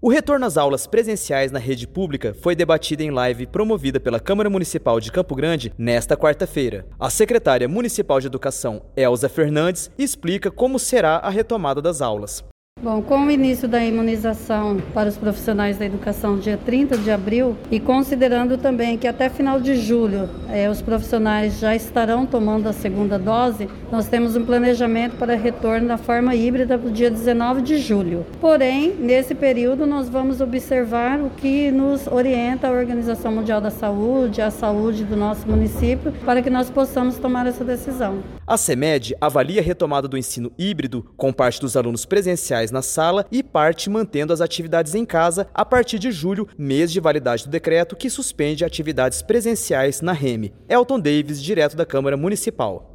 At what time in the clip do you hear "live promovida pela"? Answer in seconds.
3.10-4.20